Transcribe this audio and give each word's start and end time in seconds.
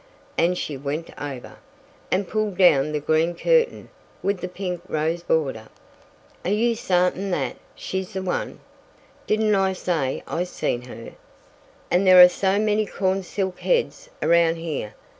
and 0.35 0.57
she 0.57 0.75
went 0.75 1.11
over, 1.21 1.57
and 2.09 2.27
pulled 2.27 2.57
down 2.57 2.91
the 2.91 2.99
green 2.99 3.35
curtain 3.35 3.87
with 4.23 4.39
the 4.39 4.47
pink 4.47 4.81
rose 4.87 5.21
border. 5.21 5.67
"Are 6.43 6.49
you 6.49 6.73
sartin 6.75 7.29
thet 7.29 7.57
she's 7.75 8.13
the 8.13 8.23
one?" 8.23 8.61
"Didn't 9.27 9.53
I 9.53 9.73
say 9.73 10.23
I 10.25 10.43
seen 10.45 10.81
her? 10.85 11.11
Are 11.91 11.99
there 11.99 12.27
so 12.29 12.57
many 12.57 12.87
cornsilk 12.87 13.59
heads 13.59 14.09
around 14.23 14.55
here? 14.55 14.95